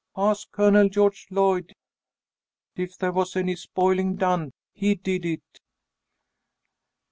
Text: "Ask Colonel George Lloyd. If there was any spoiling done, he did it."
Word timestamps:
"Ask 0.17 0.51
Colonel 0.51 0.89
George 0.89 1.27
Lloyd. 1.29 1.73
If 2.75 2.97
there 2.97 3.11
was 3.11 3.35
any 3.35 3.55
spoiling 3.55 4.15
done, 4.15 4.49
he 4.73 4.95
did 4.95 5.25
it." 5.25 5.59